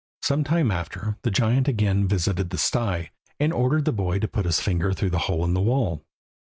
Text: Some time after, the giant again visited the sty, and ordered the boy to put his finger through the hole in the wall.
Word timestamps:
Some 0.23 0.43
time 0.43 0.71
after, 0.71 1.17
the 1.21 1.29
giant 1.29 1.67
again 1.67 2.07
visited 2.07 2.49
the 2.49 2.57
sty, 2.57 3.11
and 3.39 3.53
ordered 3.53 3.85
the 3.85 3.91
boy 3.91 4.17
to 4.17 4.27
put 4.27 4.45
his 4.47 4.59
finger 4.59 4.93
through 4.93 5.11
the 5.11 5.19
hole 5.29 5.45
in 5.45 5.53
the 5.53 5.61
wall. 5.61 6.03